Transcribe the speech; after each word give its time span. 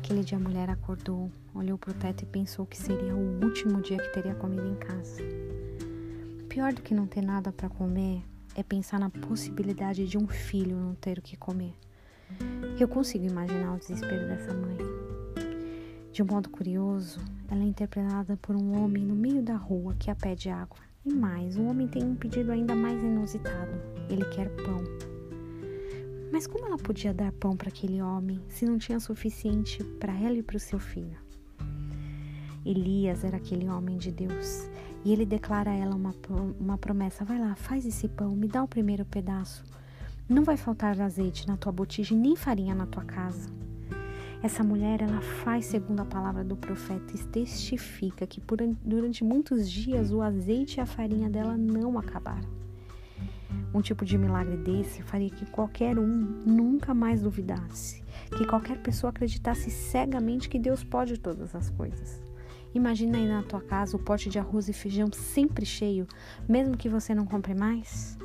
tarde, 0.00 0.34
a 0.34 0.38
mulher 0.38 0.70
acordou, 0.70 1.30
olhou 1.54 1.76
para 1.76 1.90
o 1.90 1.94
teto 1.94 2.22
e 2.22 2.26
pensou 2.26 2.64
que 2.64 2.76
seria 2.76 3.14
o 3.14 3.44
último 3.44 3.80
dia 3.82 3.98
que 3.98 4.12
teria 4.12 4.34
comida 4.34 4.66
em 4.66 4.74
casa. 4.74 5.22
Pior 6.48 6.72
do 6.72 6.82
que 6.82 6.94
não 6.94 7.06
ter 7.06 7.22
nada 7.22 7.52
para 7.52 7.68
comer 7.68 8.22
é 8.56 8.62
pensar 8.62 8.98
na 8.98 9.10
possibilidade 9.10 10.06
de 10.08 10.18
um 10.18 10.26
filho 10.26 10.76
não 10.76 10.94
ter 10.94 11.18
o 11.18 11.22
que 11.22 11.36
comer. 11.36 11.74
Eu 12.78 12.88
consigo 12.88 13.26
imaginar 13.26 13.74
o 13.74 13.78
desespero 13.78 14.26
dessa 14.26 14.54
mãe. 14.54 14.78
De 16.12 16.22
um 16.22 16.26
modo 16.26 16.48
curioso, 16.48 17.20
ela 17.48 17.62
é 17.62 17.66
interpretada 17.66 18.36
por 18.38 18.56
um 18.56 18.82
homem 18.82 19.04
no 19.04 19.14
meio 19.14 19.42
da 19.42 19.56
rua 19.56 19.94
que 19.98 20.10
a 20.10 20.14
pede 20.14 20.48
água. 20.48 20.78
E 21.04 21.12
mais, 21.12 21.56
o 21.56 21.64
homem 21.64 21.86
tem 21.86 22.02
um 22.02 22.16
pedido 22.16 22.50
ainda 22.50 22.74
mais 22.74 23.02
inusitado: 23.02 23.72
ele 24.08 24.24
quer 24.26 24.48
pão. 24.56 25.19
Mas 26.32 26.46
como 26.46 26.66
ela 26.66 26.76
podia 26.76 27.12
dar 27.12 27.32
pão 27.32 27.56
para 27.56 27.68
aquele 27.68 28.00
homem 28.00 28.40
se 28.48 28.64
não 28.64 28.78
tinha 28.78 29.00
suficiente 29.00 29.82
para 29.98 30.12
ela 30.12 30.36
e 30.36 30.42
para 30.42 30.56
o 30.56 30.60
seu 30.60 30.78
filho? 30.78 31.18
Elias 32.64 33.24
era 33.24 33.36
aquele 33.36 33.68
homem 33.68 33.96
de 33.96 34.12
Deus 34.12 34.68
e 35.04 35.12
ele 35.12 35.24
declara 35.24 35.70
a 35.70 35.74
ela 35.74 35.94
uma, 35.94 36.14
uma 36.58 36.78
promessa: 36.78 37.24
vai 37.24 37.38
lá, 37.38 37.54
faz 37.54 37.86
esse 37.86 38.08
pão, 38.08 38.36
me 38.36 38.46
dá 38.46 38.62
o 38.62 38.68
primeiro 38.68 39.04
pedaço. 39.04 39.64
Não 40.28 40.44
vai 40.44 40.56
faltar 40.56 41.00
azeite 41.00 41.48
na 41.48 41.56
tua 41.56 41.72
botija 41.72 42.14
nem 42.14 42.36
farinha 42.36 42.74
na 42.74 42.86
tua 42.86 43.04
casa. 43.04 43.50
Essa 44.42 44.64
mulher, 44.64 45.02
ela 45.02 45.20
faz 45.20 45.66
segundo 45.66 46.00
a 46.00 46.04
palavra 46.04 46.42
do 46.42 46.56
profeta 46.56 47.14
e 47.14 47.18
testifica 47.24 48.26
que 48.26 48.40
por, 48.40 48.58
durante 48.82 49.22
muitos 49.22 49.70
dias 49.70 50.12
o 50.12 50.22
azeite 50.22 50.78
e 50.78 50.80
a 50.80 50.86
farinha 50.86 51.28
dela 51.28 51.56
não 51.58 51.98
acabaram. 51.98 52.48
Um 53.72 53.80
tipo 53.80 54.04
de 54.04 54.18
milagre 54.18 54.56
desse 54.56 55.02
faria 55.02 55.30
que 55.30 55.46
qualquer 55.46 55.98
um 55.98 56.06
nunca 56.06 56.92
mais 56.92 57.22
duvidasse, 57.22 58.02
que 58.36 58.46
qualquer 58.46 58.78
pessoa 58.82 59.10
acreditasse 59.10 59.70
cegamente 59.70 60.48
que 60.48 60.58
Deus 60.58 60.82
pode 60.82 61.18
todas 61.18 61.54
as 61.54 61.70
coisas. 61.70 62.22
Imagina 62.74 63.18
aí 63.18 63.28
na 63.28 63.42
tua 63.42 63.60
casa 63.60 63.96
o 63.96 64.00
pote 64.00 64.28
de 64.28 64.38
arroz 64.38 64.68
e 64.68 64.72
feijão 64.72 65.10
sempre 65.12 65.66
cheio, 65.66 66.06
mesmo 66.48 66.76
que 66.76 66.88
você 66.88 67.14
não 67.14 67.26
compre 67.26 67.54
mais. 67.54 68.16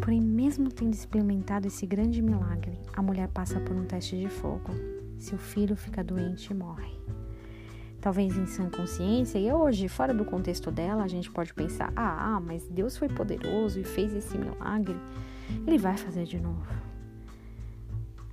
Porém, 0.00 0.20
mesmo 0.20 0.70
tendo 0.70 0.92
experimentado 0.92 1.66
esse 1.66 1.86
grande 1.86 2.20
milagre, 2.20 2.78
a 2.94 3.02
mulher 3.02 3.28
passa 3.28 3.58
por 3.60 3.74
um 3.74 3.86
teste 3.86 4.18
de 4.18 4.28
fogo. 4.28 4.70
Seu 5.18 5.38
filho 5.38 5.74
fica 5.74 6.04
doente 6.04 6.52
e 6.52 6.54
morre 6.54 6.98
talvez 8.00 8.36
em 8.36 8.46
sã 8.46 8.68
consciência, 8.70 9.38
e 9.38 9.52
hoje, 9.52 9.88
fora 9.88 10.14
do 10.14 10.24
contexto 10.24 10.70
dela, 10.70 11.04
a 11.04 11.08
gente 11.08 11.30
pode 11.30 11.52
pensar: 11.54 11.92
ah, 11.96 12.40
mas 12.40 12.66
Deus 12.68 12.96
foi 12.96 13.08
poderoso 13.08 13.80
e 13.80 13.84
fez 13.84 14.14
esse 14.14 14.36
milagre, 14.36 14.96
ele 15.66 15.78
vai 15.78 15.96
fazer 15.96 16.24
de 16.24 16.38
novo. 16.40 16.66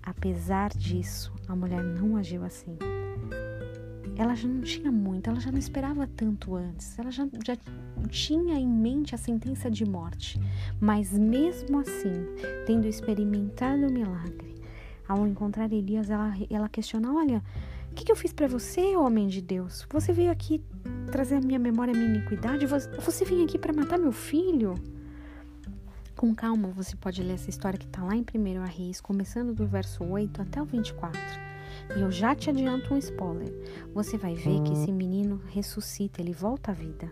Apesar 0.02 0.70
disso, 0.70 1.34
a 1.48 1.56
mulher 1.56 1.84
não 1.84 2.16
agiu 2.16 2.44
assim. 2.44 2.78
Ela 4.18 4.34
já 4.34 4.48
não 4.48 4.62
tinha 4.62 4.92
muito, 4.92 5.30
ela 5.30 5.40
já 5.40 5.52
não 5.52 5.60
esperava 5.60 6.08
tanto 6.08 6.56
antes, 6.56 6.98
ela 6.98 7.12
já, 7.12 7.28
já 7.46 7.58
tinha 8.08 8.58
em 8.58 8.68
mente 8.68 9.14
a 9.14 9.18
sentença 9.18 9.70
de 9.70 9.84
morte. 9.84 10.40
Mas 10.80 11.12
mesmo 11.12 11.80
assim, 11.80 12.14
tendo 12.66 12.88
experimentado 12.88 13.88
o 13.88 13.92
milagre, 13.92 14.56
ao 15.08 15.28
encontrar 15.28 15.72
Elias, 15.72 16.10
ela, 16.10 16.34
ela 16.50 16.70
questiona: 16.70 17.14
olha, 17.14 17.44
o 17.96 17.98
que, 17.98 18.04
que 18.04 18.12
eu 18.12 18.16
fiz 18.18 18.34
para 18.34 18.46
você, 18.46 18.98
homem 18.98 19.26
de 19.26 19.42
Deus? 19.42 19.88
Você 19.90 20.12
veio 20.12 20.30
aqui 20.30 20.62
trazer 21.10 21.36
a 21.36 21.40
minha 21.40 21.58
memória, 21.58 21.94
a 21.94 21.98
minha 21.98 22.10
iniquidade? 22.10 22.66
Você 22.66 23.24
veio 23.24 23.46
aqui 23.46 23.58
para 23.58 23.72
matar 23.72 23.98
meu 23.98 24.12
filho? 24.12 24.74
Com 26.14 26.36
calma, 26.36 26.68
você 26.68 26.94
pode 26.98 27.24
ler 27.24 27.36
essa 27.36 27.50
história 27.50 27.80
que 27.80 27.86
está 27.86 28.04
lá 28.04 28.14
em 28.14 28.20
1 28.20 28.66
Reis, 28.66 29.00
começando 29.00 29.54
do 29.54 29.66
verso 29.66 30.04
8 30.04 30.42
até 30.42 30.62
o 30.62 30.66
24. 30.66 31.18
E 31.96 32.02
eu 32.02 32.12
já 32.12 32.36
te 32.36 32.50
adianto 32.50 32.94
um 32.94 32.97
spoiler. 32.97 33.53
Você 33.94 34.18
vai 34.18 34.36
ver 34.36 34.62
que 34.64 34.74
esse 34.74 34.92
menino 34.92 35.42
ressuscita, 35.48 36.22
ele 36.22 36.34
volta 36.34 36.72
à 36.72 36.74
vida. 36.74 37.09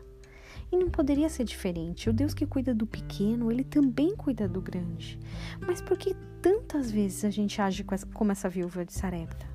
E 0.69 0.75
não 0.75 0.89
poderia 0.89 1.29
ser 1.29 1.45
diferente. 1.45 2.09
O 2.09 2.13
Deus 2.13 2.33
que 2.33 2.45
cuida 2.45 2.75
do 2.75 2.85
pequeno, 2.85 3.49
ele 3.49 3.63
também 3.63 4.17
cuida 4.17 4.49
do 4.49 4.59
grande. 4.59 5.17
Mas 5.65 5.81
por 5.81 5.97
que 5.97 6.13
tantas 6.41 6.91
vezes 6.91 7.23
a 7.23 7.29
gente 7.29 7.61
age 7.61 7.85
como 8.13 8.33
essa 8.33 8.49
viúva 8.49 8.83
de 8.83 8.91
Sarepta? 8.91 9.52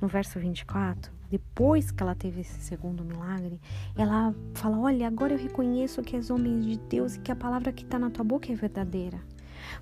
No 0.00 0.08
verso 0.08 0.38
24, 0.38 1.12
depois 1.30 1.90
que 1.90 2.02
ela 2.02 2.14
teve 2.14 2.40
esse 2.40 2.60
segundo 2.60 3.04
milagre, 3.04 3.60
ela 3.96 4.34
fala: 4.54 4.78
Olha, 4.78 5.06
agora 5.06 5.34
eu 5.34 5.38
reconheço 5.38 6.02
que 6.02 6.16
és 6.16 6.30
homem 6.30 6.60
de 6.60 6.78
Deus 6.78 7.16
e 7.16 7.20
que 7.20 7.32
a 7.32 7.36
palavra 7.36 7.72
que 7.72 7.84
está 7.84 7.98
na 7.98 8.10
tua 8.10 8.24
boca 8.24 8.50
é 8.50 8.54
verdadeira. 8.54 9.20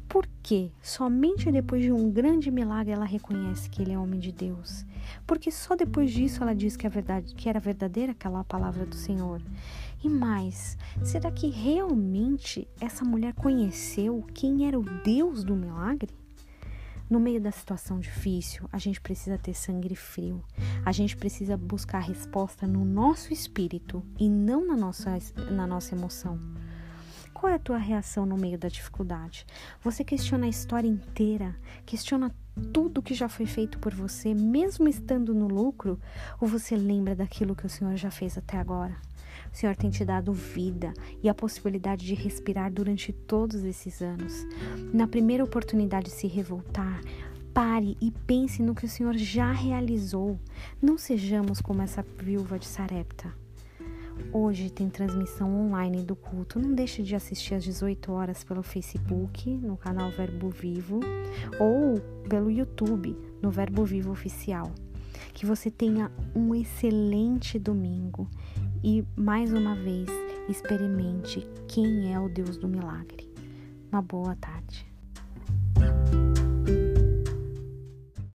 Por 0.08 0.26
quê? 0.42 0.70
Somente 0.82 1.50
depois 1.50 1.82
de 1.82 1.92
um 1.92 2.10
grande 2.10 2.50
milagre 2.50 2.92
ela 2.92 3.04
reconhece 3.04 3.68
que 3.70 3.82
ele 3.82 3.92
é 3.92 3.98
homem 3.98 4.18
de 4.18 4.32
Deus. 4.32 4.84
Porque 5.26 5.50
só 5.50 5.76
depois 5.76 6.10
disso 6.10 6.42
ela 6.42 6.54
diz 6.54 6.76
que, 6.76 6.86
a 6.86 6.90
verdade, 6.90 7.34
que 7.34 7.48
era 7.48 7.60
verdadeira 7.60 8.12
aquela 8.12 8.42
palavra 8.42 8.84
do 8.84 8.94
Senhor. 8.94 9.40
E 10.02 10.08
mais, 10.08 10.76
será 11.02 11.30
que 11.30 11.48
realmente 11.48 12.68
essa 12.80 13.04
mulher 13.04 13.32
conheceu 13.34 14.24
quem 14.34 14.66
era 14.66 14.78
o 14.78 14.84
Deus 15.04 15.44
do 15.44 15.54
milagre? 15.54 16.10
No 17.08 17.20
meio 17.20 17.40
da 17.40 17.52
situação 17.52 18.00
difícil, 18.00 18.68
a 18.72 18.78
gente 18.78 19.00
precisa 19.00 19.38
ter 19.38 19.54
sangue 19.54 19.94
frio. 19.94 20.42
A 20.84 20.90
gente 20.90 21.16
precisa 21.16 21.56
buscar 21.56 22.00
resposta 22.00 22.66
no 22.66 22.84
nosso 22.84 23.32
espírito 23.32 24.02
e 24.18 24.28
não 24.28 24.66
na 24.66 24.76
nossa, 24.76 25.16
na 25.50 25.66
nossa 25.66 25.94
emoção. 25.94 26.38
Qual 27.46 27.52
é 27.52 27.58
a 27.58 27.60
tua 27.60 27.78
reação 27.78 28.26
no 28.26 28.36
meio 28.36 28.58
da 28.58 28.66
dificuldade? 28.66 29.46
Você 29.80 30.02
questiona 30.02 30.46
a 30.46 30.48
história 30.48 30.88
inteira, 30.88 31.54
questiona 31.86 32.34
tudo 32.72 33.00
que 33.00 33.14
já 33.14 33.28
foi 33.28 33.46
feito 33.46 33.78
por 33.78 33.94
você, 33.94 34.34
mesmo 34.34 34.88
estando 34.88 35.32
no 35.32 35.46
lucro, 35.46 35.96
ou 36.40 36.48
você 36.48 36.74
lembra 36.74 37.14
daquilo 37.14 37.54
que 37.54 37.64
o 37.64 37.68
Senhor 37.68 37.94
já 37.94 38.10
fez 38.10 38.36
até 38.36 38.58
agora? 38.58 38.96
O 39.52 39.56
Senhor 39.56 39.76
tem 39.76 39.90
te 39.90 40.04
dado 40.04 40.32
vida 40.32 40.92
e 41.22 41.28
a 41.28 41.34
possibilidade 41.34 42.04
de 42.04 42.14
respirar 42.16 42.72
durante 42.72 43.12
todos 43.12 43.62
esses 43.62 44.02
anos. 44.02 44.44
Na 44.92 45.06
primeira 45.06 45.44
oportunidade 45.44 46.06
de 46.06 46.16
se 46.16 46.26
revoltar, 46.26 47.00
pare 47.54 47.96
e 48.00 48.10
pense 48.10 48.60
no 48.60 48.74
que 48.74 48.86
o 48.86 48.88
Senhor 48.88 49.16
já 49.16 49.52
realizou. 49.52 50.36
Não 50.82 50.98
sejamos 50.98 51.60
como 51.60 51.80
essa 51.80 52.04
viúva 52.18 52.58
de 52.58 52.66
Sarepta. 52.66 53.45
Hoje 54.32 54.70
tem 54.70 54.88
transmissão 54.88 55.66
online 55.66 56.02
do 56.02 56.14
culto. 56.14 56.58
Não 56.58 56.74
deixe 56.74 57.02
de 57.02 57.14
assistir 57.14 57.54
às 57.54 57.64
18 57.64 58.12
horas 58.12 58.44
pelo 58.44 58.62
Facebook, 58.62 59.50
no 59.50 59.76
canal 59.76 60.10
Verbo 60.10 60.50
Vivo, 60.50 61.00
ou 61.58 62.00
pelo 62.28 62.50
YouTube, 62.50 63.16
no 63.40 63.50
Verbo 63.50 63.84
Vivo 63.84 64.10
Oficial. 64.10 64.72
Que 65.32 65.46
você 65.46 65.70
tenha 65.70 66.10
um 66.34 66.54
excelente 66.54 67.58
domingo 67.58 68.28
e 68.82 69.04
mais 69.16 69.52
uma 69.52 69.74
vez 69.74 70.08
experimente 70.48 71.46
quem 71.68 72.12
é 72.12 72.20
o 72.20 72.28
Deus 72.28 72.56
do 72.56 72.68
milagre. 72.68 73.30
Uma 73.90 74.02
boa 74.02 74.36
tarde. 74.36 74.86